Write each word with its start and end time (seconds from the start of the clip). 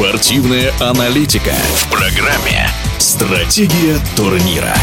Спортивная 0.00 0.72
аналитика 0.80 1.52
в 1.74 1.90
программе 1.90 2.70
«Стратегия 2.96 3.98
турнира». 4.16 4.74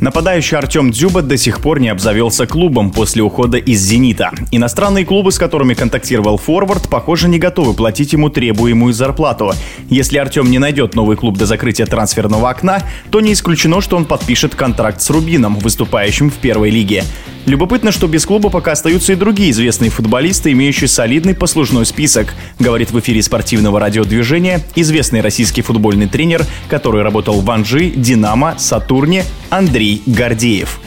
Нападающий 0.00 0.56
Артем 0.56 0.92
Дзюба 0.92 1.22
до 1.22 1.36
сих 1.36 1.60
пор 1.60 1.80
не 1.80 1.88
обзавелся 1.88 2.46
клубом 2.46 2.92
после 2.92 3.24
ухода 3.24 3.58
из 3.58 3.80
«Зенита». 3.80 4.30
Иностранные 4.52 5.04
клубы, 5.04 5.32
с 5.32 5.38
которыми 5.40 5.74
контактировал 5.74 6.36
форвард, 6.36 6.88
похоже, 6.88 7.28
не 7.28 7.40
готовы 7.40 7.74
платить 7.74 8.12
ему 8.12 8.30
требуемую 8.30 8.92
зарплату. 8.92 9.52
Если 9.90 10.18
Артем 10.18 10.52
не 10.52 10.60
найдет 10.60 10.94
новый 10.94 11.16
клуб 11.16 11.36
до 11.36 11.46
закрытия 11.46 11.86
трансферного 11.86 12.50
окна, 12.50 12.84
то 13.10 13.20
не 13.20 13.32
исключено, 13.32 13.80
что 13.80 13.96
он 13.96 14.04
подпишет 14.04 14.54
контракт 14.54 15.02
с 15.02 15.10
Рубином, 15.10 15.56
выступающим 15.56 16.30
в 16.30 16.34
первой 16.34 16.70
лиге. 16.70 17.02
Любопытно, 17.46 17.92
что 17.92 18.06
без 18.06 18.24
клуба 18.24 18.48
пока 18.48 18.72
остаются 18.72 19.12
и 19.12 19.16
другие 19.16 19.50
известные 19.50 19.90
футболисты, 19.90 20.52
имеющие 20.52 20.88
солидный 20.88 21.34
послужной 21.34 21.84
список, 21.84 22.34
говорит 22.58 22.90
в 22.90 22.98
эфире 23.00 23.22
спортивного 23.22 23.78
радиодвижения 23.80 24.60
известный 24.74 25.20
российский 25.20 25.60
футбольный 25.60 26.08
тренер, 26.08 26.46
который 26.68 27.02
работал 27.02 27.40
в 27.40 27.50
Анжи, 27.50 27.90
Динамо, 27.90 28.54
Сатурне 28.58 29.24
Андрей 29.50 30.02
Гордеев 30.06 30.80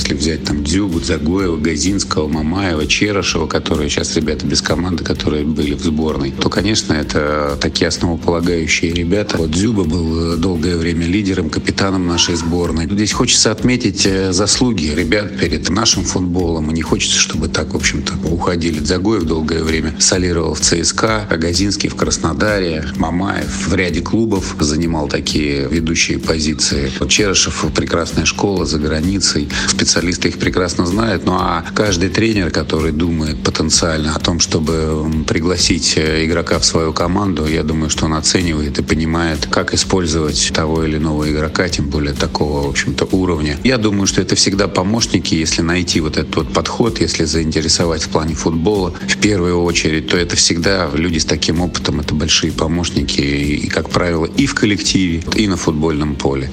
если 0.00 0.14
взять 0.14 0.44
там 0.44 0.64
Дзюбу, 0.64 0.98
Загоева, 1.00 1.58
Газинского, 1.58 2.26
Мамаева, 2.26 2.86
Черышева, 2.86 3.46
которые 3.46 3.90
сейчас 3.90 4.16
ребята 4.16 4.46
без 4.46 4.62
команды, 4.62 5.04
которые 5.04 5.44
были 5.44 5.74
в 5.74 5.82
сборной, 5.82 6.32
то, 6.32 6.48
конечно, 6.48 6.94
это 6.94 7.58
такие 7.60 7.88
основополагающие 7.88 8.92
ребята. 8.94 9.36
Вот 9.36 9.50
Дзюба 9.50 9.84
был 9.84 10.38
долгое 10.38 10.78
время 10.78 11.04
лидером, 11.04 11.50
капитаном 11.50 12.06
нашей 12.06 12.34
сборной. 12.36 12.86
Здесь 12.86 13.12
хочется 13.12 13.52
отметить 13.52 14.06
э, 14.06 14.32
заслуги 14.32 14.86
ребят 14.86 15.38
перед 15.38 15.68
нашим 15.68 16.04
футболом. 16.04 16.70
И 16.70 16.74
не 16.74 16.82
хочется, 16.82 17.18
чтобы 17.18 17.48
так, 17.48 17.74
в 17.74 17.76
общем-то, 17.76 18.14
уходили. 18.26 18.78
Загоев 18.78 19.24
долгое 19.24 19.62
время 19.62 19.94
солировал 19.98 20.54
в 20.54 20.60
ЦСКА, 20.60 21.28
Газинский 21.30 21.90
в 21.90 21.94
Краснодаре, 21.94 22.86
Мамаев 22.96 23.68
в 23.68 23.74
ряде 23.74 24.00
клубов 24.00 24.56
занимал 24.60 25.08
такие 25.08 25.68
ведущие 25.68 26.18
позиции. 26.18 26.90
Черышев 27.06 27.66
прекрасная 27.74 28.24
школа 28.24 28.64
за 28.64 28.78
границей 28.78 29.50
специалисты 29.90 30.28
их 30.28 30.38
прекрасно 30.38 30.86
знают. 30.86 31.24
Ну 31.26 31.32
а 31.32 31.64
каждый 31.74 32.10
тренер, 32.10 32.50
который 32.50 32.92
думает 32.92 33.42
потенциально 33.42 34.14
о 34.14 34.20
том, 34.20 34.38
чтобы 34.38 35.24
пригласить 35.26 35.94
э, 35.96 36.24
игрока 36.24 36.60
в 36.60 36.64
свою 36.64 36.92
команду, 36.92 37.44
я 37.44 37.64
думаю, 37.64 37.90
что 37.90 38.04
он 38.04 38.14
оценивает 38.14 38.78
и 38.78 38.84
понимает, 38.84 39.46
как 39.50 39.74
использовать 39.74 40.52
того 40.54 40.84
или 40.84 40.98
иного 40.98 41.28
игрока, 41.28 41.68
тем 41.68 41.88
более 41.88 42.14
такого, 42.14 42.66
в 42.66 42.70
общем-то, 42.70 43.08
уровня. 43.10 43.58
Я 43.64 43.78
думаю, 43.78 44.06
что 44.06 44.22
это 44.22 44.36
всегда 44.36 44.68
помощники, 44.68 45.34
если 45.34 45.62
найти 45.62 46.00
вот 46.00 46.16
этот 46.16 46.36
вот 46.36 46.52
подход, 46.52 47.00
если 47.00 47.24
заинтересовать 47.24 48.04
в 48.04 48.10
плане 48.10 48.36
футбола 48.36 48.94
в 49.08 49.16
первую 49.16 49.60
очередь, 49.60 50.06
то 50.06 50.16
это 50.16 50.36
всегда 50.36 50.88
люди 50.94 51.18
с 51.18 51.24
таким 51.24 51.60
опытом, 51.60 51.98
это 51.98 52.14
большие 52.14 52.52
помощники, 52.52 53.20
и, 53.20 53.68
как 53.68 53.90
правило, 53.90 54.26
и 54.26 54.46
в 54.46 54.54
коллективе, 54.54 55.24
и 55.34 55.48
на 55.48 55.56
футбольном 55.56 56.14
поле. 56.14 56.48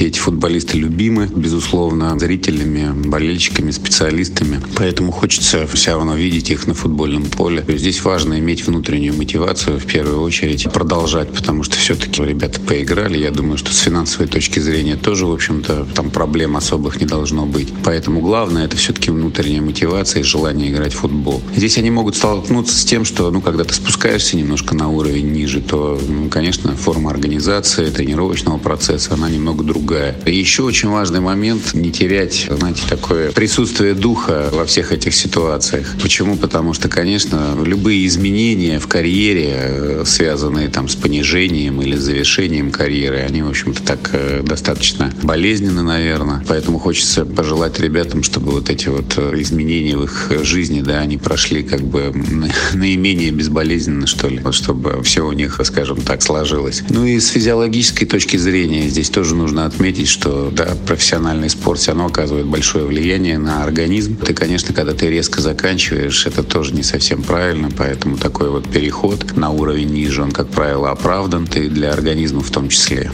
Все 0.00 0.06
эти 0.06 0.18
футболисты 0.18 0.78
любимы, 0.78 1.28
безусловно, 1.30 2.18
зрителями, 2.18 2.90
болельщиками, 3.06 3.70
специалистами. 3.70 4.58
Поэтому 4.74 5.12
хочется 5.12 5.66
все 5.66 5.90
равно 5.90 6.14
видеть 6.14 6.48
их 6.48 6.66
на 6.66 6.72
футбольном 6.72 7.24
поле. 7.24 7.62
Здесь 7.68 8.02
важно 8.02 8.38
иметь 8.38 8.66
внутреннюю 8.66 9.14
мотивацию 9.14 9.78
в 9.78 9.84
первую 9.84 10.22
очередь, 10.22 10.64
продолжать, 10.72 11.30
потому 11.34 11.64
что 11.64 11.76
все-таки 11.76 12.24
ребята 12.24 12.62
поиграли. 12.62 13.18
Я 13.18 13.30
думаю, 13.30 13.58
что 13.58 13.74
с 13.74 13.78
финансовой 13.80 14.26
точки 14.26 14.58
зрения 14.58 14.96
тоже, 14.96 15.26
в 15.26 15.32
общем-то, 15.34 15.86
там 15.94 16.08
проблем 16.08 16.56
особых 16.56 16.98
не 16.98 17.06
должно 17.06 17.44
быть. 17.44 17.68
Поэтому 17.84 18.22
главное 18.22 18.64
это 18.64 18.78
все-таки 18.78 19.10
внутренняя 19.10 19.60
мотивация 19.60 20.20
и 20.20 20.22
желание 20.22 20.70
играть 20.70 20.94
в 20.94 21.00
футбол. 21.00 21.42
Здесь 21.54 21.76
они 21.76 21.90
могут 21.90 22.16
столкнуться 22.16 22.74
с 22.74 22.86
тем, 22.86 23.04
что, 23.04 23.30
ну, 23.30 23.42
когда 23.42 23.64
ты 23.64 23.74
спускаешься 23.74 24.38
немножко 24.38 24.74
на 24.74 24.88
уровень 24.88 25.30
ниже, 25.30 25.60
то, 25.60 26.00
ну, 26.08 26.30
конечно, 26.30 26.74
форма 26.74 27.10
организации, 27.10 27.90
тренировочного 27.90 28.56
процесса, 28.56 29.12
она 29.12 29.28
немного 29.28 29.62
другая 29.62 29.89
другая. 29.90 30.14
еще 30.26 30.62
очень 30.62 30.88
важный 30.88 31.20
момент– 31.20 31.74
не 31.74 31.90
терять, 31.90 32.46
знаете, 32.48 32.82
такое 32.88 33.32
присутствие 33.32 33.94
духа 33.94 34.48
во 34.52 34.64
всех 34.64 34.92
этих 34.92 35.14
ситуациях. 35.14 35.96
Почему? 36.00 36.36
Потому 36.36 36.74
что, 36.74 36.88
конечно, 36.88 37.56
любые 37.64 38.06
изменения 38.06 38.78
в 38.78 38.86
карьере, 38.86 39.50
э, 39.52 40.02
связанные 40.06 40.68
там 40.68 40.88
с 40.88 40.94
понижением 40.94 41.82
или 41.82 41.96
завершением 41.96 42.70
карьеры, 42.70 43.18
они, 43.18 43.42
в 43.42 43.48
общем-то, 43.48 43.82
так 43.82 44.10
э, 44.12 44.42
достаточно 44.44 45.12
болезненны, 45.22 45.82
наверное. 45.82 46.44
Поэтому 46.46 46.78
хочется 46.78 47.24
пожелать 47.24 47.80
ребятам, 47.80 48.22
чтобы 48.22 48.52
вот 48.52 48.70
эти 48.70 48.88
вот 48.88 49.14
э, 49.16 49.32
изменения 49.40 49.96
в 49.96 50.04
их 50.04 50.30
жизни, 50.44 50.82
да, 50.82 51.00
они 51.00 51.18
прошли 51.18 51.64
как 51.64 51.80
бы 51.80 52.12
наименее 52.74 53.32
безболезненно, 53.32 54.06
что 54.06 54.28
ли, 54.28 54.38
вот 54.38 54.54
чтобы 54.54 55.02
все 55.02 55.26
у 55.26 55.32
них, 55.32 55.60
скажем 55.64 56.00
так, 56.00 56.22
сложилось. 56.22 56.82
Ну 56.90 57.06
и 57.06 57.18
с 57.18 57.28
физиологической 57.28 58.06
точки 58.06 58.36
зрения 58.36 58.88
здесь 58.88 59.10
тоже 59.10 59.34
нужно 59.34 59.66
отметить, 59.80 60.08
что 60.08 60.50
да, 60.50 60.76
профессиональный 60.86 61.48
спорт 61.48 61.80
все 61.80 61.92
равно 61.92 62.06
оказывает 62.06 62.44
большое 62.44 62.84
влияние 62.84 63.38
на 63.38 63.64
организм. 63.64 64.14
Ты, 64.14 64.34
конечно, 64.34 64.74
когда 64.74 64.92
ты 64.92 65.08
резко 65.08 65.40
заканчиваешь, 65.40 66.26
это 66.26 66.42
тоже 66.42 66.74
не 66.74 66.82
совсем 66.82 67.22
правильно, 67.22 67.70
поэтому 67.74 68.18
такой 68.18 68.50
вот 68.50 68.68
переход 68.68 69.34
на 69.38 69.48
уровень 69.48 69.88
ниже, 69.88 70.22
он, 70.22 70.32
как 70.32 70.48
правило, 70.48 70.90
оправдан, 70.90 71.48
и 71.54 71.68
для 71.68 71.92
организма 71.92 72.42
в 72.42 72.50
том 72.50 72.68
числе. 72.68 73.10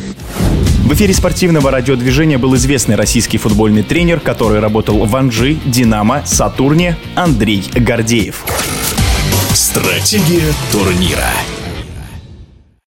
В 0.84 0.92
эфире 0.94 1.14
спортивного 1.14 1.70
радиодвижения 1.70 2.36
был 2.36 2.56
известный 2.56 2.96
российский 2.96 3.38
футбольный 3.38 3.84
тренер, 3.84 4.18
который 4.18 4.58
работал 4.58 5.04
в 5.04 5.14
Анжи, 5.14 5.58
Динамо, 5.66 6.24
Сатурне 6.26 6.96
Андрей 7.14 7.62
Гордеев. 7.76 8.44
Стратегия 9.54 10.52
турнира. 10.72 11.30